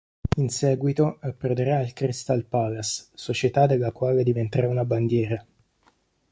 [0.37, 5.45] In seguito approderà al Crystal Palace, società della quale diventerà una bandiera.